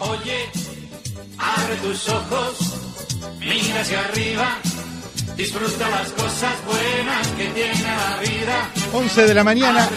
Oye, 0.00 0.50
abre 1.38 1.76
tus 1.76 2.08
ojos, 2.08 3.38
mira 3.38 3.80
hacia 3.80 4.00
arriba. 4.00 4.58
Disfruta 5.36 5.88
las 5.88 6.12
cosas 6.12 6.54
buenas 6.66 7.26
que 7.28 7.46
tiene 7.48 7.82
la 7.82 8.20
vida. 8.20 8.70
11 8.92 9.22
de 9.26 9.34
la 9.34 9.44
mañana, 9.44 9.88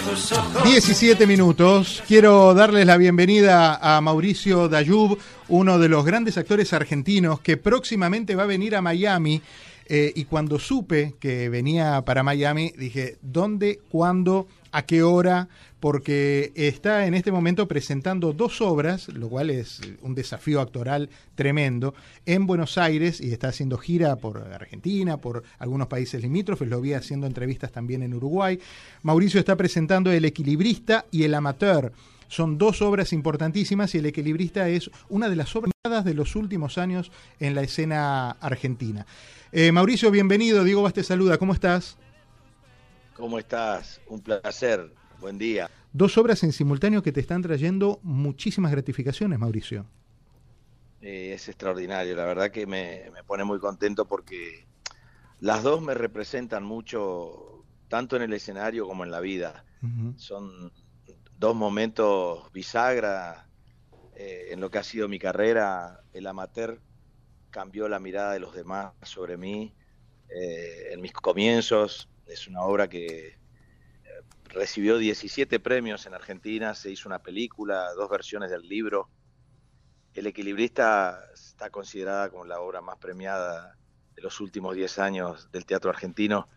17 0.63 1.27
minutos. 1.27 2.03
Quiero 2.07 2.53
darles 2.53 2.85
la 2.85 2.97
bienvenida 2.97 3.75
a 3.81 3.99
Mauricio 4.01 4.69
Dayub, 4.69 5.17
uno 5.49 5.79
de 5.79 5.89
los 5.89 6.05
grandes 6.05 6.37
actores 6.37 6.71
argentinos 6.73 7.41
que 7.41 7.57
próximamente 7.57 8.35
va 8.35 8.43
a 8.43 8.47
venir 8.47 8.75
a 8.75 8.81
Miami. 8.81 9.41
Eh, 9.87 10.13
y 10.15 10.25
cuando 10.25 10.57
supe 10.57 11.15
que 11.19 11.49
venía 11.49 12.01
para 12.05 12.23
Miami, 12.23 12.73
dije, 12.77 13.17
¿dónde, 13.21 13.81
cuándo, 13.89 14.47
a 14.75 14.85
qué 14.85 15.03
hora? 15.03 15.47
Porque 15.79 16.51
está 16.53 17.07
en 17.07 17.13
este 17.13 17.31
momento 17.31 17.65
presentando 17.65 18.33
dos 18.33 18.59
obras, 18.59 19.07
lo 19.07 19.29
cual 19.29 19.49
es 19.49 19.79
un 20.01 20.15
desafío 20.15 20.59
actoral 20.59 21.09
tremendo, 21.35 21.93
en 22.25 22.45
Buenos 22.45 22.77
Aires 22.77 23.21
y 23.21 23.31
está 23.31 23.47
haciendo 23.47 23.77
gira 23.77 24.17
por 24.17 24.37
Argentina, 24.37 25.15
por 25.15 25.43
algunos 25.59 25.87
países 25.87 26.21
limítrofes, 26.21 26.67
lo 26.67 26.81
vi 26.81 26.91
haciendo 26.91 27.25
entrevistas 27.25 27.71
también 27.71 28.03
en 28.03 28.13
Uruguay. 28.13 28.59
Mauricio 29.01 29.39
está 29.39 29.55
presentando 29.55 30.11
El 30.11 30.25
Equilibrista 30.25 31.05
y 31.09 31.23
El 31.23 31.35
Amateur. 31.35 31.93
Son 32.27 32.57
dos 32.57 32.81
obras 32.81 33.13
importantísimas 33.13 33.95
y 33.95 33.99
El 33.99 34.07
Equilibrista 34.07 34.67
es 34.67 34.91
una 35.07 35.29
de 35.29 35.37
las 35.37 35.55
obras 35.55 35.71
de 36.03 36.13
los 36.13 36.35
últimos 36.35 36.77
años 36.77 37.13
en 37.39 37.55
la 37.55 37.61
escena 37.61 38.31
argentina. 38.41 39.05
Eh, 39.53 39.71
Mauricio, 39.71 40.11
bienvenido. 40.11 40.65
Diego 40.65 40.89
te 40.91 41.03
saluda. 41.03 41.37
¿Cómo 41.37 41.53
estás? 41.53 41.97
¿Cómo 43.15 43.39
estás? 43.39 44.01
Un 44.07 44.19
placer. 44.19 44.93
Buen 45.21 45.37
día. 45.37 45.69
Dos 45.93 46.17
obras 46.17 46.43
en 46.43 46.51
simultáneo 46.51 47.01
que 47.01 47.13
te 47.13 47.21
están 47.21 47.41
trayendo 47.41 48.01
muchísimas 48.03 48.73
gratificaciones, 48.73 49.39
Mauricio. 49.39 49.85
Eh, 50.99 51.31
es 51.33 51.47
extraordinario. 51.47 52.13
La 52.17 52.25
verdad 52.25 52.51
que 52.51 52.67
me, 52.67 53.05
pone 53.25 53.45
muy 53.45 53.59
contento 53.59 54.05
porque 54.05 54.67
las 55.39 55.63
dos 55.63 55.81
me 55.81 55.93
representan 55.93 56.65
mucho, 56.65 57.63
tanto 57.87 58.17
en 58.17 58.23
el 58.23 58.33
escenario 58.33 58.85
como 58.85 59.05
en 59.05 59.11
la 59.11 59.21
vida. 59.21 59.63
Son 60.17 60.73
dos 61.37 61.55
momentos 61.55 62.51
bisagra 62.51 63.47
eh, 64.15 64.47
en 64.51 64.59
lo 64.59 64.69
que 64.69 64.79
ha 64.79 64.83
sido 64.83 65.07
mi 65.07 65.19
carrera. 65.19 66.01
El 66.11 66.27
amateur 66.27 66.81
cambió 67.49 67.87
la 67.87 67.99
mirada 67.99 68.33
de 68.33 68.39
los 68.39 68.53
demás 68.53 68.91
sobre 69.03 69.37
mí 69.37 69.73
eh, 70.29 70.89
en 70.91 70.99
mis 70.99 71.13
comienzos. 71.13 72.09
Es 72.27 72.47
una 72.47 72.61
obra 72.61 72.87
que 72.87 73.27
eh, 73.27 73.35
recibió 74.45 74.97
17 74.97 75.59
premios 75.59 76.05
en 76.05 76.13
Argentina, 76.13 76.73
se 76.73 76.91
hizo 76.91 77.07
una 77.07 77.19
película, 77.19 77.93
dos 77.93 78.09
versiones 78.09 78.49
del 78.49 78.67
libro. 78.67 79.09
El 80.13 80.27
equilibrista 80.27 81.19
está 81.33 81.69
considerada 81.69 82.29
como 82.29 82.45
la 82.45 82.59
obra 82.61 82.81
más 82.81 82.97
premiada 82.97 83.77
de 84.15 84.21
los 84.21 84.39
últimos 84.39 84.75
10 84.75 84.99
años 84.99 85.51
del 85.51 85.65
teatro 85.65 85.89
argentino. 85.89 86.47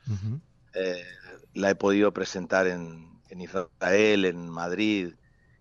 la 1.55 1.71
he 1.71 1.75
podido 1.75 2.13
presentar 2.13 2.69
en, 2.69 3.21
en 3.29 3.41
Israel, 3.41 4.25
en 4.25 4.49
Madrid, 4.49 5.15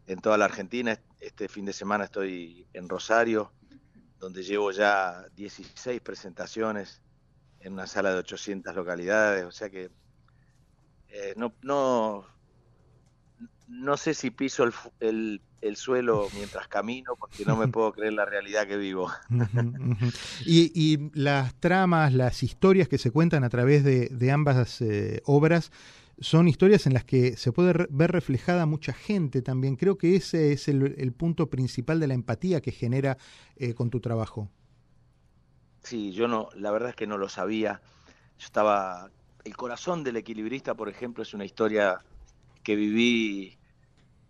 en 0.06 0.20
toda 0.20 0.38
la 0.38 0.46
Argentina. 0.46 1.00
Este 1.20 1.48
fin 1.48 1.66
de 1.66 1.74
semana 1.74 2.06
estoy 2.06 2.68
en 2.74 2.88
Rosario, 2.88 3.52
donde 4.20 4.44
llevo 4.44 4.72
ya 4.72 5.26
16 5.36 6.02
presentaciones 6.02 7.02
en 7.68 7.74
una 7.74 7.86
sala 7.86 8.12
de 8.12 8.20
800 8.20 8.76
localidades. 8.76 9.46
O 9.46 9.52
sea 9.52 9.70
que 9.70 9.92
eh, 11.10 11.34
no, 11.36 11.54
no, 11.62 12.26
no 13.68 13.98
sé 13.98 14.14
si 14.14 14.32
piso 14.32 14.64
el, 15.00 15.42
el, 15.62 15.76
suelo 15.76 16.28
mientras 16.34 16.68
camino 16.68 17.16
porque 17.20 17.46
no 17.46 17.56
me 17.56 17.68
puedo 17.68 17.92
creer 17.92 18.14
la 18.14 18.26
realidad 18.26 18.66
que 18.66 18.78
vivo. 18.78 19.12
y, 20.46 20.72
y, 20.74 21.12
las 21.14 21.54
tramas, 21.56 22.14
las 22.14 22.42
historias 22.42 22.88
que 22.88 22.98
se 22.98 23.12
cuentan 23.12 23.44
a 23.44 23.50
través 23.50 23.84
de, 23.84 24.08
de 24.08 24.32
ambas 24.32 24.82
eh, 24.82 25.22
obras 25.26 25.72
son 26.20 26.48
historias 26.48 26.88
en 26.88 26.94
las 26.94 27.04
que 27.04 27.38
se 27.38 27.52
puede 27.52 27.88
ver 27.90 28.12
reflejada 28.12 28.66
mucha 28.66 28.94
gente 28.94 29.42
también. 29.42 29.76
Creo 29.76 29.98
que 29.98 30.16
ese 30.16 30.52
es 30.52 30.68
el, 30.68 31.14
punto 31.14 31.50
principal 31.50 32.00
de 32.00 32.08
la 32.08 32.14
empatía 32.14 32.62
que 32.62 32.72
genera 32.72 33.18
eh, 33.56 33.74
con 33.74 33.90
tu 33.90 34.00
trabajo. 34.00 34.50
Sí, 35.84 36.12
yo 36.12 36.28
no, 36.28 36.50
la 36.56 36.72
verdad 36.72 36.90
es 36.90 36.96
que 36.96 37.08
no 37.08 37.18
lo 37.18 37.30
sabía. 37.30 37.82
Yo 38.38 38.46
estaba, 38.46 39.10
el 39.44 39.56
corazón 39.56 40.04
del 40.04 40.18
equilibrista, 40.18 40.76
por 40.76 40.90
ejemplo, 40.90 41.24
es 41.24 41.34
una 41.34 41.46
historia 41.46 42.00
que 42.64 42.76
viví 42.76 43.58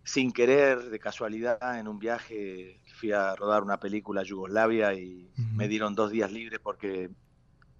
sin 0.04 0.32
querer, 0.32 0.90
de 0.90 0.98
casualidad, 0.98 1.78
en 1.78 1.88
un 1.88 1.98
viaje. 1.98 2.80
Fui 2.94 3.12
a 3.12 3.34
rodar 3.36 3.62
una 3.62 3.78
película 3.78 4.22
a 4.22 4.24
Yugoslavia 4.24 4.94
y 4.94 5.30
me 5.36 5.68
dieron 5.68 5.94
dos 5.94 6.10
días 6.10 6.32
libres 6.32 6.60
porque 6.60 7.10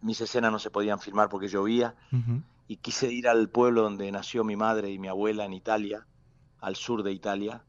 mis 0.00 0.20
escenas 0.20 0.52
no 0.52 0.58
se 0.58 0.70
podían 0.70 1.00
filmar 1.00 1.28
porque 1.28 1.48
llovía 1.48 1.94
y 2.68 2.76
quise 2.76 3.10
ir 3.10 3.28
al 3.28 3.48
pueblo 3.48 3.82
donde 3.82 4.12
nació 4.12 4.44
mi 4.44 4.56
madre 4.56 4.90
y 4.90 4.98
mi 4.98 5.08
abuela 5.08 5.46
en 5.46 5.54
Italia, 5.54 6.06
al 6.60 6.76
sur 6.76 7.02
de 7.02 7.12
Italia. 7.12 7.64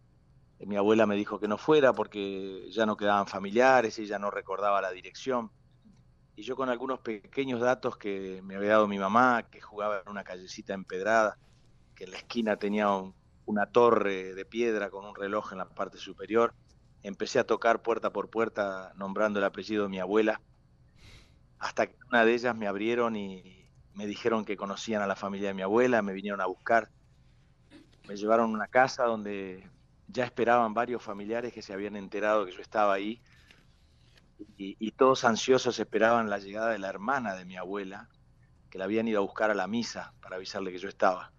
Mi 0.59 0.75
abuela 0.75 1.05
me 1.05 1.15
dijo 1.15 1.39
que 1.39 1.47
no 1.47 1.57
fuera 1.57 1.93
porque 1.93 2.67
ya 2.69 2.85
no 2.85 2.97
quedaban 2.97 3.27
familiares, 3.27 3.97
y 3.97 4.03
ella 4.03 4.19
no 4.19 4.29
recordaba 4.29 4.81
la 4.81 4.91
dirección. 4.91 5.51
Y 6.39 6.43
yo 6.43 6.55
con 6.55 6.69
algunos 6.69 7.01
pequeños 7.01 7.59
datos 7.59 7.97
que 7.97 8.41
me 8.45 8.55
había 8.55 8.69
dado 8.69 8.87
mi 8.87 8.97
mamá, 8.97 9.43
que 9.51 9.59
jugaba 9.59 9.99
en 9.99 10.09
una 10.09 10.23
callecita 10.23 10.73
empedrada, 10.73 11.37
que 11.93 12.05
en 12.05 12.11
la 12.11 12.17
esquina 12.17 12.55
tenía 12.55 12.87
una 13.45 13.65
torre 13.65 14.33
de 14.33 14.45
piedra 14.45 14.89
con 14.89 15.03
un 15.03 15.13
reloj 15.13 15.51
en 15.51 15.57
la 15.57 15.67
parte 15.67 15.97
superior, 15.97 16.53
empecé 17.03 17.39
a 17.39 17.43
tocar 17.43 17.81
puerta 17.81 18.13
por 18.13 18.29
puerta 18.29 18.93
nombrando 18.95 19.39
el 19.39 19.43
apellido 19.43 19.83
de 19.83 19.89
mi 19.89 19.99
abuela, 19.99 20.39
hasta 21.57 21.87
que 21.87 21.97
una 22.07 22.23
de 22.23 22.33
ellas 22.33 22.55
me 22.55 22.67
abrieron 22.67 23.17
y, 23.17 23.69
me 23.93 24.07
dijeron 24.07 24.45
que 24.45 24.55
conocían 24.55 25.01
a 25.01 25.07
la 25.07 25.17
familia 25.17 25.49
de 25.49 25.55
mi 25.55 25.61
abuela, 25.61 26.01
me 26.01 26.13
vinieron 26.13 26.39
a 26.39 26.45
buscar, 26.45 26.89
me 28.07 28.15
llevaron 28.15 28.51
a 28.51 28.53
una 28.53 28.67
casa 28.67 29.03
donde 29.03 29.69
ya 30.07 30.23
esperaban 30.23 30.73
varios 30.73 31.03
familiares 31.03 31.51
que 31.51 31.61
se 31.61 31.73
habían 31.73 31.97
enterado 31.97 32.45
que 32.45 32.53
yo 32.53 32.61
estaba 32.61 32.93
ahí 32.93 33.21
y, 34.57 34.91
todos 34.91 35.23
ansiosos 35.23 35.79
esperaban 35.79 36.29
la 36.29 36.39
llegada 36.39 36.71
de 36.71 36.79
la 36.79 36.89
hermana 36.89 37.35
de 37.35 37.45
mi 37.45 37.57
abuela, 37.57 38.09
que 38.69 38.77
la 38.77 38.85
habían 38.85 39.07
ido 39.07 39.19
a 39.19 39.23
buscar 39.23 39.49
a 39.49 39.55
la 39.55 39.67
misa 39.67 40.13
para 40.21 40.35
avisarle 40.35 40.71
que 40.71 40.77
yo 40.77 40.89
estaba. 40.89 41.31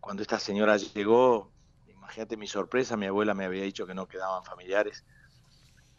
Cuando 0.00 0.22
esta 0.22 0.38
señora 0.38 0.76
llegó, 0.76 1.52
imagínate 1.88 2.36
mi 2.36 2.46
sorpresa, 2.46 2.96
mi 2.96 3.06
abuela 3.06 3.34
me 3.34 3.44
había 3.44 3.62
dicho 3.62 3.86
que 3.86 3.94
no 3.94 4.06
quedaban 4.06 4.44
familiares. 4.44 5.04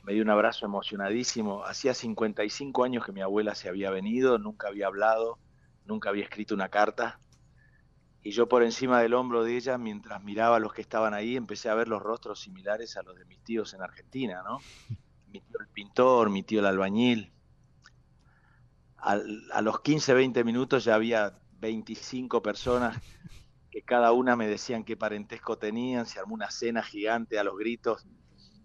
Me 0.03 0.13
dio 0.13 0.23
un 0.23 0.29
abrazo 0.29 0.65
emocionadísimo. 0.65 1.65
Hacía 1.65 1.93
55 1.93 2.83
años 2.83 3.05
que 3.05 3.11
mi 3.11 3.21
abuela 3.21 3.55
se 3.55 3.69
había 3.69 3.91
venido, 3.91 4.37
nunca 4.37 4.67
había 4.67 4.87
hablado, 4.87 5.39
nunca 5.85 6.09
había 6.09 6.23
escrito 6.23 6.53
una 6.53 6.69
carta. 6.69 7.19
Y 8.21 8.31
yo 8.31 8.47
por 8.49 8.63
encima 8.63 9.01
del 9.01 9.13
hombro 9.13 9.43
de 9.43 9.55
ella, 9.55 9.77
mientras 9.77 10.21
miraba 10.23 10.57
a 10.57 10.59
los 10.59 10.73
que 10.73 10.81
estaban 10.81 11.13
ahí, 11.13 11.35
empecé 11.35 11.69
a 11.69 11.75
ver 11.75 11.87
los 11.87 12.01
rostros 12.01 12.41
similares 12.41 12.97
a 12.97 13.03
los 13.03 13.17
de 13.17 13.25
mis 13.25 13.41
tíos 13.43 13.73
en 13.73 13.81
Argentina, 13.81 14.43
¿no? 14.43 14.59
Mi 15.31 15.41
tío 15.41 15.59
el 15.59 15.67
pintor, 15.67 16.29
mi 16.29 16.43
tío 16.43 16.59
el 16.59 16.65
albañil. 16.65 17.33
a 18.97 19.61
los 19.61 19.81
15, 19.81 20.13
20 20.13 20.43
minutos 20.43 20.83
ya 20.83 20.95
había 20.95 21.39
25 21.59 22.41
personas 22.41 22.97
que 23.71 23.83
cada 23.83 24.11
una 24.11 24.35
me 24.35 24.47
decían 24.47 24.83
qué 24.83 24.97
parentesco 24.97 25.57
tenían, 25.57 26.05
se 26.05 26.19
armó 26.19 26.33
una 26.33 26.49
cena 26.49 26.81
gigante 26.83 27.39
a 27.39 27.43
los 27.43 27.57
gritos, 27.57 28.05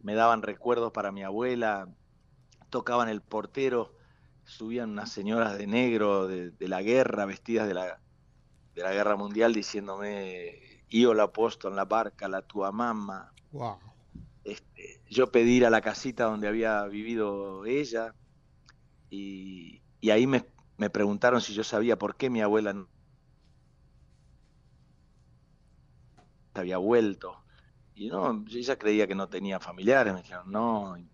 me 0.03 0.15
daban 0.15 0.43
recuerdos 0.43 0.93
para 0.93 1.13
mi 1.13 1.23
abuela, 1.23 1.89
tocaban 2.71 3.09
el 3.09 3.21
portero, 3.21 3.95
subían 4.45 4.91
unas 4.91 5.11
señoras 5.11 5.59
de 5.59 5.67
negro 5.67 6.27
de, 6.27 6.69
la 6.69 6.83
guerra, 6.83 7.27
vestidas 7.27 7.69
de 7.69 7.75
la, 7.75 8.01
de 8.75 8.83
la 8.83 8.93
guerra 8.93 9.17
mundial, 9.17 9.53
diciéndome, 9.53 10.85
yo 10.89 11.15
la 11.15 11.33
puesto 11.33 11.69
en 11.69 11.77
la 11.77 11.85
barca, 11.85 12.29
la 12.29 12.43
tua 12.43 12.73
mamá. 12.73 13.33
Este, 14.45 15.01
yo 15.09 15.33
pedí 15.33 15.57
ir 15.57 15.67
a 15.67 15.71
la 15.71 15.81
casita 15.81 16.25
donde 16.25 16.49
había 16.49 16.85
vivido 16.85 17.65
ella 17.65 18.15
y, 19.11 19.81
ahí 20.11 20.27
me, 20.27 20.45
preguntaron 20.91 21.41
si 21.41 21.55
yo 21.55 21.65
sabía 21.65 21.97
por 21.97 22.17
qué 22.17 22.31
mi 22.31 22.43
abuela 22.43 22.73
no 22.73 22.89
había 26.55 26.79
vuelto. 26.79 27.43
Y 27.95 28.09
no, 28.09 28.45
ella 28.51 28.77
creía 28.77 29.07
que 29.07 29.15
no 29.15 29.29
tenía 29.29 29.61
familiares, 29.61 30.13
me 30.13 30.23
dijeron, 30.23 30.51
no, 30.51 30.97
y 30.99 31.09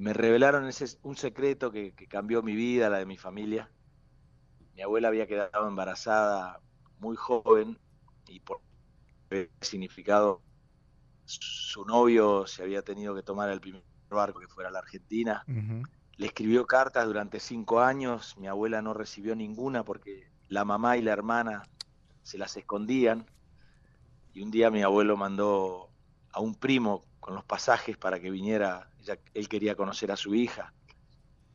me 0.00 0.12
revelaron 0.12 0.66
ese, 0.66 0.98
un 1.02 1.16
secreto 1.16 1.70
que, 1.70 1.92
cambió 2.08 2.42
mi 2.42 2.54
vida, 2.54 2.88
la 2.88 2.98
de 2.98 3.06
mi 3.06 3.16
familia. 3.18 3.70
Mi 4.74 4.82
abuela 4.82 5.08
había 5.08 5.26
quedado 5.26 5.68
embarazada 5.68 6.60
muy 6.98 7.16
joven 7.16 7.78
y 8.28 8.40
por 8.40 8.60
significado 9.60 10.42
su 11.70 11.84
novio 11.84 12.48
se 12.48 12.64
había 12.64 12.82
tenido 12.82 13.14
que 13.14 13.22
tomar 13.22 13.48
el 13.48 13.60
primer 13.60 13.84
barco 14.08 14.40
que 14.40 14.48
fuera 14.48 14.70
a 14.70 14.72
la 14.72 14.80
Argentina. 14.80 15.44
Le 16.16 16.26
escribió 16.26 16.66
cartas 16.66 17.06
durante 17.06 17.38
cinco 17.38 17.80
años, 17.80 18.36
mi 18.38 18.48
abuela 18.48 18.82
no 18.82 18.92
recibió 18.92 19.36
ninguna 19.36 19.84
porque 19.84 20.28
la 20.48 20.64
mamá 20.64 20.96
y 20.96 21.02
la 21.02 21.12
hermana 21.12 21.62
se 22.24 22.38
las 22.38 22.56
escondían. 22.56 23.30
Y 24.32 24.42
un 24.42 24.50
día 24.50 24.72
mi 24.72 24.82
abuelo 24.82 25.16
mandó 25.16 25.90
a 26.32 26.40
un 26.40 26.56
primo 26.56 27.04
con 27.20 27.36
los 27.36 27.44
pasajes 27.44 27.96
para 27.96 28.18
que 28.18 28.30
viniera, 28.30 28.90
él 29.32 29.48
quería 29.48 29.76
conocer 29.76 30.10
a 30.10 30.16
su 30.16 30.34
hija. 30.34 30.74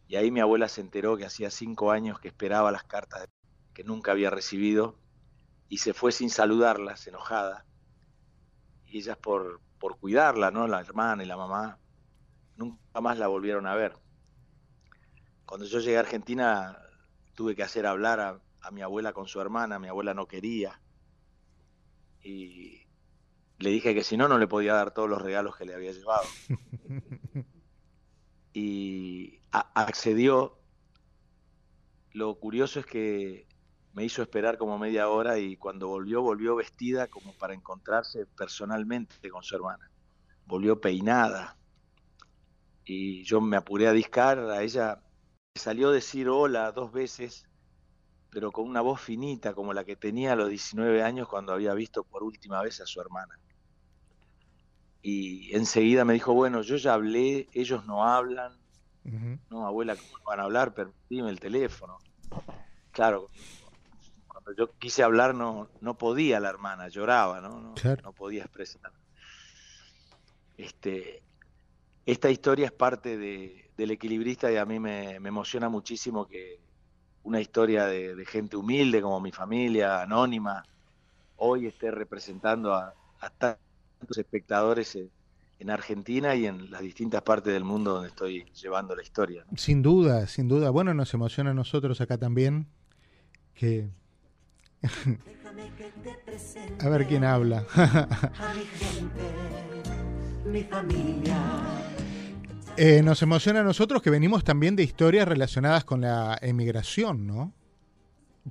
Y 0.07 0.15
ahí 0.15 0.31
mi 0.31 0.39
abuela 0.39 0.69
se 0.69 0.79
enteró 0.79 1.17
que 1.17 1.25
hacía 1.25 1.51
cinco 1.51 1.91
años 1.91 2.21
que 2.21 2.29
esperaba 2.29 2.71
las 2.71 2.85
cartas 2.85 3.27
que 3.73 3.83
nunca 3.83 4.13
había 4.13 4.29
recibido 4.29 4.97
y 5.67 5.79
se 5.79 5.93
fue 5.93 6.13
sin 6.13 6.29
saludarlas, 6.29 7.05
enojada. 7.05 7.65
Y 8.85 8.99
ellas 8.99 9.17
por, 9.17 9.59
por 9.79 9.99
cuidarla, 9.99 10.51
¿no? 10.51 10.67
La 10.67 10.81
hermana 10.81 11.23
y 11.23 11.27
la 11.27 11.37
mamá, 11.37 11.79
nunca 12.55 13.01
más 13.01 13.17
la 13.17 13.27
volvieron 13.27 13.67
a 13.67 13.75
ver. 13.75 13.97
Cuando 15.45 15.65
yo 15.65 15.79
llegué 15.79 15.97
a 15.97 16.01
Argentina 16.01 16.77
tuve 17.35 17.55
que 17.55 17.63
hacer 17.63 17.85
hablar 17.85 18.19
a, 18.19 18.39
a 18.61 18.71
mi 18.71 18.81
abuela 18.81 19.13
con 19.13 19.27
su 19.27 19.39
hermana, 19.39 19.79
mi 19.79 19.87
abuela 19.87 20.13
no 20.13 20.27
quería. 20.27 20.81
Y 22.23 22.87
le 23.59 23.69
dije 23.69 23.93
que 23.93 24.03
si 24.03 24.17
no, 24.17 24.27
no 24.27 24.37
le 24.37 24.47
podía 24.47 24.73
dar 24.73 24.91
todos 24.91 25.09
los 25.09 25.21
regalos 25.21 25.55
que 25.55 25.65
le 25.65 25.75
había 25.75 25.91
llevado. 25.91 26.25
y 28.53 29.39
accedió. 29.51 30.57
Lo 32.11 32.35
curioso 32.39 32.79
es 32.79 32.85
que 32.85 33.47
me 33.95 34.03
hizo 34.03 34.21
esperar 34.21 34.59
como 34.59 34.77
media 34.77 35.09
hora 35.09 35.39
y 35.39 35.57
cuando 35.57 35.87
volvió, 35.87 36.21
volvió 36.21 36.55
vestida 36.55 37.07
como 37.07 37.33
para 37.33 37.55
encontrarse 37.55 38.27
personalmente 38.37 39.29
con 39.29 39.41
su 39.41 39.55
hermana. 39.55 39.89
Volvió 40.45 40.79
peinada. 40.79 41.57
Y 42.83 43.23
yo 43.23 43.41
me 43.41 43.57
apuré 43.57 43.87
a 43.87 43.93
discar, 43.93 44.37
a 44.37 44.61
ella 44.61 45.01
salió 45.55 45.89
a 45.89 45.93
decir 45.93 46.29
hola 46.29 46.71
dos 46.71 46.91
veces, 46.91 47.45
pero 48.29 48.51
con 48.51 48.69
una 48.69 48.81
voz 48.81 49.01
finita 49.01 49.55
como 49.55 49.73
la 49.73 49.83
que 49.83 49.95
tenía 49.95 50.33
a 50.33 50.35
los 50.35 50.49
19 50.49 51.01
años 51.01 51.27
cuando 51.27 51.53
había 51.53 51.73
visto 51.73 52.03
por 52.03 52.21
última 52.21 52.61
vez 52.61 52.79
a 52.81 52.85
su 52.85 53.01
hermana 53.01 53.39
y 55.07 55.55
enseguida 55.55 56.03
me 56.03 56.13
dijo, 56.13 56.33
bueno, 56.33 56.63
yo 56.63 56.77
ya 56.77 56.95
hablé, 56.95 57.47
ellos 57.53 57.85
no 57.85 58.03
hablan. 58.03 58.59
No, 59.51 59.67
abuela, 59.67 59.95
¿cómo 59.95 60.11
van 60.25 60.39
a 60.39 60.43
hablar? 60.45 60.73
Permíteme 60.73 61.29
el 61.29 61.39
teléfono. 61.39 61.99
Claro, 62.89 63.29
cuando 64.45 64.63
yo 64.63 64.77
quise 64.77 65.01
hablar 65.01 65.33
no, 65.33 65.69
no 65.81 65.97
podía 65.97 66.39
la 66.39 66.49
hermana, 66.49 66.87
lloraba, 66.87 67.41
¿no? 67.41 67.73
No, 68.03 68.13
podía 68.13 68.43
expresar. 68.43 68.91
Este, 70.55 71.23
esta 72.05 72.29
historia 72.29 72.67
es 72.67 72.71
parte 72.71 73.17
de, 73.17 73.71
del 73.75 73.91
equilibrista 73.91 74.51
y 74.51 74.57
a 74.57 74.65
mí 74.65 74.79
me, 74.79 75.15
emociona 75.15 75.67
muchísimo 75.67 76.27
que 76.27 76.59
una 77.23 77.41
historia 77.41 77.87
de, 77.87 78.23
gente 78.27 78.55
humilde 78.55 79.01
como 79.01 79.19
mi 79.19 79.31
familia, 79.31 80.03
anónima, 80.03 80.63
hoy 81.37 81.65
esté 81.65 81.89
representando 81.89 82.75
a, 82.75 82.93
a 83.21 83.57
espectadores 84.15 84.95
en 85.57 85.69
Argentina 85.71 86.35
y 86.35 86.45
en 86.45 86.69
las 86.69 86.81
distintas 86.81 87.23
partes 87.23 87.51
del 87.51 87.63
mundo 87.63 87.95
donde 87.95 88.09
estoy 88.09 88.45
llevando 88.51 88.95
la 88.95 89.01
historia. 89.01 89.43
Sin 89.55 89.81
duda, 89.81 90.27
sin 90.27 90.47
duda. 90.47 90.69
Bueno, 90.69 90.93
nos 90.93 91.11
emociona 91.15 91.49
a 91.49 91.55
nosotros 91.55 91.99
acá 91.99 92.19
también 92.19 92.67
que... 93.55 93.89
a 96.79 96.89
ver 96.89 97.07
quién 97.07 97.23
habla. 97.23 97.65
Eh, 102.77 103.01
nos 103.03 103.21
emociona 103.21 103.61
a 103.61 103.63
nosotros 103.63 104.01
que 104.01 104.09
venimos 104.09 104.43
también 104.43 104.75
de 104.75 104.83
historias 104.83 105.27
relacionadas 105.27 105.85
con 105.85 106.01
la 106.01 106.37
emigración, 106.41 107.25
¿no? 107.25 107.53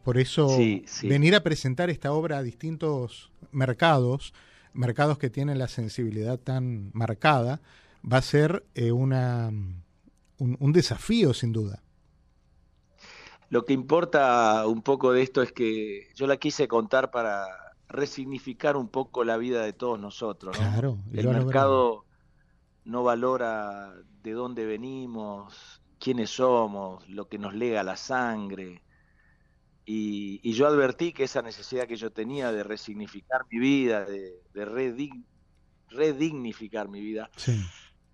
Por 0.02 0.18
eso 0.18 0.58
venir 1.02 1.34
a 1.34 1.42
presentar 1.42 1.90
esta 1.90 2.12
obra 2.12 2.38
a 2.38 2.42
distintos 2.42 3.30
mercados 3.52 4.32
mercados 4.74 5.18
que 5.18 5.30
tienen 5.30 5.58
la 5.58 5.68
sensibilidad 5.68 6.38
tan 6.38 6.90
marcada, 6.92 7.60
va 8.04 8.18
a 8.18 8.22
ser 8.22 8.64
eh, 8.74 8.92
una, 8.92 9.50
un, 10.38 10.72
desafío 10.72 11.32
sin 11.32 11.52
duda. 11.52 11.82
Lo 13.50 13.64
que 13.64 13.72
importa 13.72 14.66
un 14.66 14.82
poco 14.82 15.12
de 15.12 15.22
esto 15.22 15.42
es 15.42 15.52
que 15.52 16.08
yo 16.14 16.26
la 16.26 16.36
quise 16.36 16.68
contar 16.68 17.10
para 17.10 17.46
resignificar 17.88 18.76
un 18.76 18.88
poco 18.88 19.24
la 19.24 19.36
vida 19.36 19.62
de 19.62 19.72
todos 19.72 20.00
nosotros. 20.00 20.56
Claro, 20.56 20.98
El 21.12 21.28
mercado 21.28 22.04
no 22.84 23.02
valora 23.02 23.92
de 24.22 24.32
dónde 24.32 24.66
venimos, 24.66 25.82
quiénes 25.98 26.30
somos, 26.30 27.08
lo 27.08 27.28
que 27.28 27.38
nos 27.38 27.54
lega 27.54 27.82
la 27.82 27.96
sangre, 27.96 28.84
y, 29.86 30.52
yo 30.52 30.66
advertí 30.66 31.12
que 31.12 31.24
esa 31.24 31.42
necesidad 31.42 31.86
que 31.86 31.96
yo 31.96 32.10
tenía 32.10 32.52
de 32.52 32.64
resignificar 32.64 33.42
mi 33.50 33.58
vida, 33.58 34.04
de, 34.04 34.40
redignificar 35.90 36.88
mi 36.88 37.00
vida, 37.00 37.30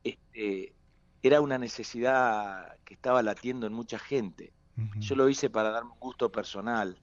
este, 0.03 0.75
era 1.23 1.41
una 1.41 1.59
necesidad 1.59 2.76
que 2.85 2.94
estaba 2.94 3.23
latiendo 3.23 3.67
en 3.67 3.73
mucha 3.73 3.99
gente. 3.99 4.53
Yo 4.99 5.14
lo 5.14 5.28
hice 5.28 5.50
para 5.50 5.70
darme 5.70 5.93
un 5.93 6.00
gusto 6.00 6.32
personal, 6.32 6.99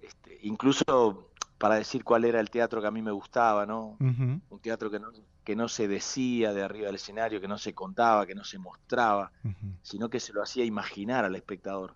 este, 0.00 0.38
incluso 0.42 1.30
para 1.58 1.76
decir 1.76 2.02
cuál 2.02 2.24
era 2.24 2.40
el 2.40 2.50
teatro 2.50 2.80
que 2.80 2.86
a 2.88 2.90
mí 2.90 3.00
me 3.00 3.12
gustaba, 3.12 3.64
¿no? 3.64 3.96
Un 4.00 4.60
teatro 4.60 4.90
que 4.90 4.98
no, 4.98 5.12
que 5.44 5.54
no 5.54 5.68
se 5.68 5.86
decía 5.86 6.52
de 6.52 6.62
arriba 6.62 6.86
del 6.86 6.96
escenario, 6.96 7.40
que 7.40 7.48
no 7.48 7.58
se 7.58 7.74
contaba, 7.74 8.26
que 8.26 8.34
no 8.34 8.44
se 8.44 8.58
mostraba, 8.58 9.30
sino 9.82 10.08
que 10.08 10.18
se 10.18 10.32
lo 10.32 10.42
hacía 10.42 10.64
imaginar 10.64 11.24
al 11.24 11.36
espectador. 11.36 11.94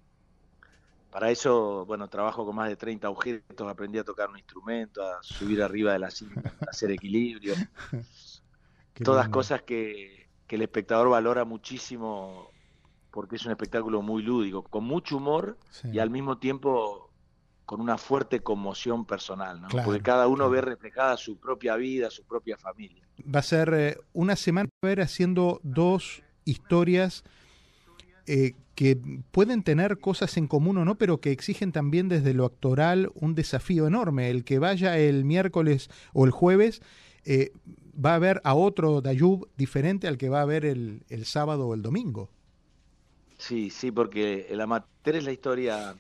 Para 1.11 1.31
eso, 1.31 1.87
bueno, 1.87 2.09
trabajo 2.09 2.44
con 2.44 2.55
más 2.55 2.69
de 2.69 2.76
30 2.76 3.09
objetos, 3.09 3.67
aprendí 3.67 3.99
a 3.99 4.05
tocar 4.05 4.29
un 4.29 4.37
instrumento, 4.37 5.03
a 5.03 5.23
subir 5.23 5.62
arriba 5.62 5.94
de 5.94 5.99
la 5.99 6.11
cinta, 6.11 6.53
a 6.61 6.71
hacer 6.71 6.91
equilibrio. 6.91 7.55
Todas 9.03 9.29
cosas 9.31 9.62
que, 9.62 10.29
el 10.49 10.62
espectador 10.62 11.09
valora 11.11 11.44
muchísimo 11.44 12.50
porque 13.19 13.35
es 13.35 13.44
un 13.47 13.50
espectáculo 13.50 14.00
muy 14.00 14.23
lúdico, 14.23 14.62
con 14.62 14.85
mucho 14.85 15.17
humor 15.17 15.59
y 15.93 15.99
al 15.99 16.09
mismo 16.09 16.38
tiempo 16.38 17.11
con 17.65 17.81
una 17.81 17.99
fuerte 17.99 18.44
conmoción 18.44 19.06
personal, 19.06 19.61
¿no? 19.61 19.67
porque 19.85 20.00
cada 20.00 20.29
uno 20.29 20.49
ve 20.49 20.61
reflejada 20.61 21.17
su 21.17 21.37
propia 21.37 21.75
vida, 21.75 22.11
su 22.11 22.23
propia 22.23 22.56
familia. 22.56 23.03
Va 23.23 23.41
a 23.41 23.43
ser 23.43 23.75
eh, 23.75 23.99
una 24.12 24.37
semana 24.37 24.69
ver 24.82 25.00
haciendo 25.00 25.59
dos 25.65 26.23
historias 26.44 27.25
eh, 28.29 28.55
que 28.76 28.97
pueden 29.32 29.64
tener 29.64 29.99
cosas 29.99 30.37
en 30.37 30.47
común 30.47 30.79
o 30.79 30.85
no, 30.85 30.94
pero 30.94 31.21
que 31.21 31.32
exigen 31.32 31.73
también 31.73 32.09
desde 32.09 32.35
lo 32.35 32.44
actoral 32.44 33.11
un 33.14 33.35
desafío 33.35 33.88
enorme. 33.88 34.31
El 34.31 34.44
que 34.44 34.61
vaya 34.61 34.97
el 34.97 35.25
miércoles 35.25 35.91
o 36.12 36.25
el 36.25 36.31
jueves 36.31 36.82
eh, 37.25 37.50
va 37.93 38.14
a 38.14 38.19
ver 38.19 38.41
a 38.44 38.55
otro 38.55 39.00
Dayub 39.00 39.49
diferente 39.57 40.07
al 40.07 40.19
que 40.19 40.28
va 40.28 40.40
a 40.40 40.45
ver 40.45 40.64
el, 40.64 41.02
sábado 41.25 41.66
o 41.66 41.75
el 41.75 41.83
domingo. 41.83 42.31
Sí, 43.38 43.71
sí, 43.71 43.90
porque 43.90 44.47
el 44.50 44.61
amateur 44.61 45.16
es 45.16 45.25
la 45.25 45.33
historia, 45.33 45.97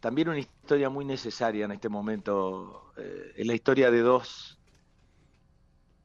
también 0.00 0.28
una 0.28 0.40
historia 0.40 0.90
muy 0.90 1.04
necesaria 1.04 1.64
en 1.64 1.72
este 1.72 1.88
momento. 1.88 2.92
Eh, 2.96 3.32
es 3.36 3.46
la 3.46 3.54
historia 3.54 3.90
de 3.90 4.00
dos. 4.00 4.58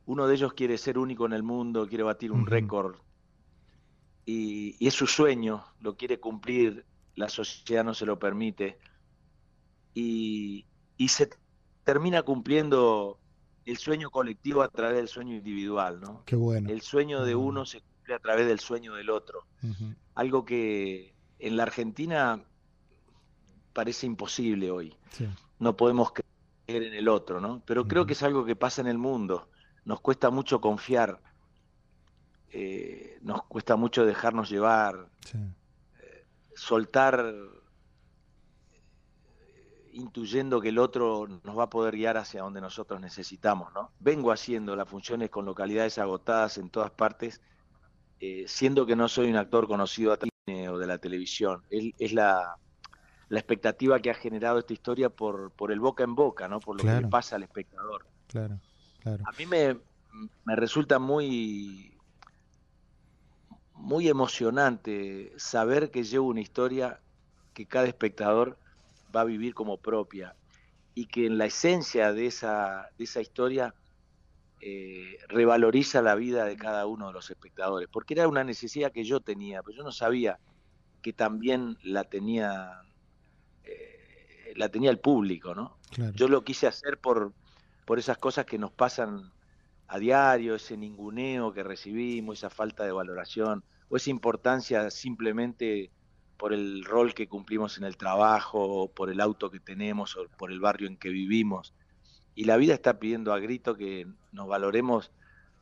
Uno 0.05 0.27
de 0.27 0.35
ellos 0.35 0.53
quiere 0.53 0.77
ser 0.77 0.97
único 0.97 1.25
en 1.25 1.33
el 1.33 1.43
mundo, 1.43 1.87
quiere 1.87 2.03
batir 2.03 2.31
un 2.31 2.45
récord 2.45 2.95
y, 4.29 4.87
es 4.87 4.93
su 4.93 5.07
sueño, 5.07 5.63
lo 5.81 5.95
quiere 5.95 6.19
cumplir, 6.19 6.85
la 7.15 7.29
sociedad 7.29 7.83
no 7.83 7.93
se 7.93 8.05
lo 8.05 8.19
permite. 8.19 8.77
Y, 9.93 10.65
se 11.07 11.29
termina 11.83 12.21
cumpliendo 12.21 13.17
el 13.65 13.77
sueño 13.77 14.11
colectivo 14.11 14.61
a 14.61 14.69
través 14.69 14.97
del 14.97 15.07
sueño 15.07 15.35
individual, 15.35 15.99
¿no? 15.99 16.23
Qué 16.25 16.35
bueno. 16.35 16.69
El 16.69 16.81
sueño 16.81 17.23
de 17.23 17.35
uno 17.35 17.65
se 17.65 17.81
cumple 18.09 18.15
a 18.15 18.19
través 18.19 18.47
del 18.47 18.59
sueño 18.59 18.95
del 18.95 19.09
otro. 19.09 19.45
Algo 20.15 20.45
que 20.45 21.13
en 21.37 21.57
la 21.57 21.63
Argentina 21.63 22.43
parece 23.73 24.05
imposible 24.05 24.71
hoy. 24.71 24.95
No 25.59 25.75
podemos 25.75 26.11
creer 26.11 26.83
en 26.83 26.93
el 26.93 27.07
otro, 27.07 27.39
¿no? 27.39 27.61
Pero 27.65 27.87
creo 27.87 28.05
que 28.05 28.13
es 28.13 28.23
algo 28.23 28.45
que 28.45 28.55
pasa 28.55 28.81
en 28.81 28.87
el 28.87 28.97
mundo. 28.97 29.49
Nos 29.85 30.01
cuesta 30.01 30.29
mucho 30.29 30.59
confiar 30.61 31.19
eh, 32.51 33.19
nos 33.21 33.43
cuesta 33.43 33.75
mucho 33.75 34.05
dejarnos 34.05 34.49
llevar, 34.49 35.07
eh, 36.01 36.25
soltar 36.55 37.31
eh, 39.39 39.89
intuyendo 39.93 40.59
que 40.59 40.69
el 40.69 40.79
otro 40.79 41.27
nos 41.43 41.57
va 41.57 41.65
a 41.65 41.69
poder 41.69 41.95
guiar 41.95 42.17
hacia 42.17 42.41
donde 42.41 42.59
nosotros 42.59 42.99
necesitamos. 42.99 43.71
¿no? 43.73 43.91
Vengo 43.99 44.31
haciendo 44.31 44.75
las 44.75 44.89
funciones 44.89 45.29
con 45.29 45.45
localidades 45.45 45.99
agotadas 45.99 46.57
en 46.57 46.71
todas 46.71 46.89
partes, 46.89 47.39
siendo 48.47 48.85
que 48.85 48.95
no 48.95 49.07
soy 49.07 49.29
un 49.29 49.37
actor 49.37 49.67
conocido 49.67 50.13
a 50.13 50.17
o 50.71 50.77
de 50.77 50.87
la 50.87 50.97
televisión. 50.97 51.63
Es, 51.69 52.13
la, 52.13 52.57
la, 53.29 53.39
expectativa 53.39 53.99
que 53.99 54.09
ha 54.09 54.15
generado 54.15 54.59
esta 54.59 54.73
historia 54.73 55.09
por, 55.09 55.51
por 55.51 55.71
el 55.71 55.79
boca 55.79 56.03
en 56.03 56.15
boca, 56.15 56.47
¿no? 56.47 56.59
por 56.59 56.77
lo 56.77 56.83
que 56.83 57.01
le 57.01 57.07
pasa 57.07 57.35
al 57.35 57.43
espectador. 57.43 58.05
Claro, 58.27 58.59
claro. 58.99 59.23
A 59.27 59.31
mí 59.33 59.45
me, 59.45 59.77
me 60.45 60.55
resulta 60.55 60.99
muy 60.99 61.93
muy 63.79 64.09
emocionante 64.09 65.31
saber 65.37 65.89
que 65.89 66.03
llevo 66.03 66.27
una 66.27 66.41
historia 66.41 66.99
que 67.53 67.65
cada 67.65 67.87
espectador 67.87 68.57
va 69.15 69.21
a 69.21 69.25
vivir 69.25 69.53
como 69.53 69.77
propia 69.77 70.35
y 70.93 71.05
que 71.05 71.25
en 71.25 71.37
la 71.37 71.45
esencia 71.45 72.11
de 72.11 72.25
esa, 72.25 72.89
de 72.97 73.05
esa 73.05 73.21
historia 73.21 73.73
eh, 74.61 75.17
revaloriza 75.29 76.01
la 76.01 76.15
vida 76.15 76.43
de 76.43 76.57
cada 76.57 76.85
uno 76.85 77.07
de 77.07 77.13
los 77.13 77.29
espectadores, 77.29 77.87
porque 77.89 78.13
era 78.13 78.27
una 78.27 78.43
necesidad 78.43 78.91
que 78.91 79.05
yo 79.05 79.21
tenía, 79.21 79.63
pero 79.63 79.77
yo 79.77 79.83
no 79.83 79.91
sabía 79.91 80.37
que 81.01 81.13
también 81.13 81.77
la 81.81 82.03
tenía, 82.03 82.81
eh, 83.63 84.53
la 84.57 84.67
tenía 84.67 84.91
el 84.91 84.99
público, 84.99 85.55
¿no? 85.55 85.77
Yo 86.13 86.27
lo 86.27 86.43
quise 86.43 86.67
hacer 86.67 86.97
por, 86.97 87.33
por 87.85 87.99
esas 87.99 88.17
cosas 88.17 88.45
que 88.45 88.57
nos 88.57 88.71
pasan 88.71 89.31
a 89.87 89.97
diario, 89.97 90.55
ese 90.55 90.75
ninguneo 90.75 91.53
que 91.53 91.63
recibimos, 91.63 92.39
esa 92.39 92.49
falta 92.49 92.83
de 92.83 92.91
valoración, 92.91 93.63
o 93.87 93.95
esa 93.95 94.09
importancia 94.09 94.91
simplemente 94.91 95.89
por 96.37 96.53
el 96.53 96.83
rol 96.83 97.13
que 97.13 97.29
cumplimos 97.29 97.77
en 97.77 97.85
el 97.85 97.95
trabajo, 97.95 98.91
por 98.93 99.09
el 99.09 99.21
auto 99.21 99.49
que 99.49 99.59
tenemos, 99.61 100.17
o 100.17 100.27
por 100.37 100.51
el 100.51 100.59
barrio 100.59 100.87
en 100.87 100.97
que 100.97 101.09
vivimos 101.09 101.73
y 102.39 102.45
la 102.45 102.55
vida 102.55 102.73
está 102.73 102.99
pidiendo 102.99 103.33
a 103.33 103.39
grito 103.39 103.75
que 103.75 104.07
nos 104.31 104.47
valoremos 104.47 105.11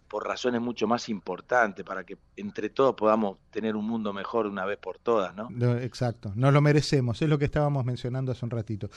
por 0.07 0.25
razones 0.25 0.61
mucho 0.61 0.87
más 0.87 1.09
importantes, 1.09 1.85
para 1.85 2.03
que 2.03 2.17
entre 2.35 2.69
todos 2.69 2.95
podamos 2.95 3.37
tener 3.51 3.75
un 3.75 3.85
mundo 3.85 4.13
mejor 4.13 4.47
una 4.47 4.65
vez 4.65 4.77
por 4.77 4.97
todas, 4.99 5.35
¿no? 5.35 5.49
exacto, 5.77 6.31
nos 6.35 6.53
lo 6.53 6.61
merecemos, 6.61 7.21
es 7.21 7.29
lo 7.29 7.37
que 7.37 7.45
estábamos 7.45 7.85
mencionando 7.85 8.31
hace 8.31 8.45
un 8.45 8.51
ratito. 8.51 8.89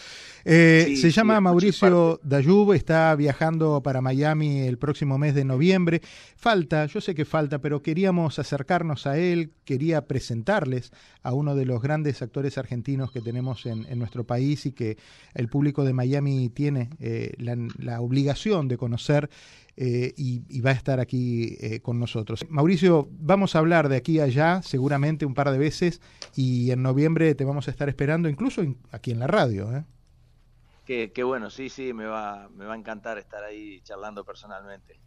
Eh, 0.44 0.94
se 0.96 1.10
llama 1.10 1.40
Mauricio 1.40 2.20
Dayub, 2.22 2.72
está 2.72 3.14
viajando 3.16 3.82
para 3.82 4.00
Miami 4.00 4.60
el 4.60 4.78
próximo 4.78 5.18
mes 5.18 5.34
de 5.34 5.44
noviembre. 5.44 6.00
Falta, 6.36 6.86
yo 6.86 7.00
sé 7.00 7.14
que 7.14 7.24
falta, 7.24 7.58
pero 7.58 7.82
queríamos 7.82 8.38
acercarnos 8.38 9.06
a 9.06 9.18
él, 9.18 9.52
quería 9.64 10.06
presentarles 10.06 10.92
a 11.22 11.32
uno 11.32 11.54
de 11.54 11.66
los 11.66 11.82
grandes 11.82 12.22
actores 12.22 12.58
argentinos 12.58 13.10
que 13.10 13.20
tenemos 13.20 13.66
en, 13.66 13.98
nuestro 13.98 14.24
país 14.24 14.64
y 14.66 14.72
que 14.72 14.96
el 15.34 15.48
público 15.48 15.84
de 15.84 15.92
Miami 15.92 16.48
tiene 16.48 16.90
eh, 17.00 17.34
la, 17.38 17.56
la 17.78 18.00
obligación 18.00 18.68
de 18.68 18.78
conocer 18.78 19.28
eh, 19.82 20.12
y, 20.16 20.60
va 20.60 20.70
a 20.70 20.74
estar 20.74 20.99
aquí 21.00 21.56
eh, 21.60 21.80
con 21.80 21.98
nosotros. 21.98 22.46
Mauricio, 22.48 23.08
vamos 23.12 23.56
a 23.56 23.60
hablar 23.60 23.88
de 23.88 23.96
aquí 23.96 24.20
a 24.20 24.24
allá 24.24 24.62
seguramente 24.62 25.26
un 25.26 25.34
par 25.34 25.50
de 25.50 25.58
veces 25.58 26.00
y 26.34 26.70
en 26.70 26.82
noviembre 26.82 27.34
te 27.34 27.44
vamos 27.44 27.68
a 27.68 27.70
estar 27.70 27.88
esperando 27.88 28.28
incluso 28.28 28.62
aquí 28.92 29.10
en 29.10 29.18
la 29.18 29.26
radio. 29.26 29.74
¿eh? 29.76 29.84
Qué, 31.14 31.22
bueno, 31.22 31.50
sí, 31.50 31.68
sí, 31.68 31.92
me 31.92 32.06
va, 32.06 32.48
me 32.48 32.64
va 32.64 32.74
a 32.74 32.76
encantar 32.76 33.16
estar 33.16 33.44
ahí 33.44 33.80
charlando 33.82 34.24
personalmente. 34.24 34.98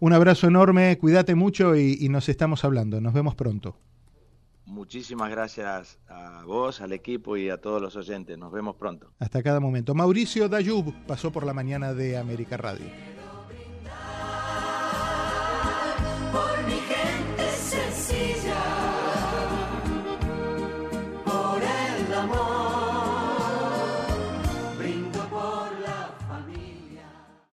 Un 0.00 0.12
abrazo 0.12 0.48
enorme, 0.48 0.98
cuídate 0.98 1.36
mucho 1.36 1.76
y, 1.76 2.08
nos 2.08 2.28
estamos 2.28 2.64
hablando. 2.64 3.00
Nos 3.00 3.12
vemos 3.12 3.36
pronto. 3.36 3.76
Muchísimas 4.66 5.30
gracias 5.30 5.98
a 6.08 6.42
vos, 6.44 6.80
al 6.80 6.92
equipo 6.92 7.36
y 7.36 7.48
a 7.48 7.60
todos 7.60 7.80
los 7.80 7.94
oyentes. 7.94 8.36
Nos 8.38 8.50
vemos 8.50 8.74
pronto. 8.74 9.12
Hasta 9.20 9.42
cada 9.42 9.60
momento. 9.60 9.94
Mauricio 9.94 10.48
Dayub 10.48 10.92
pasó 11.06 11.30
por 11.30 11.46
la 11.46 11.52
mañana 11.52 11.94
de 11.94 12.16
América 12.16 12.56
Radio. 12.56 12.86